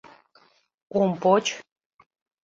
Ом 0.99 1.11
поч! 1.21 1.45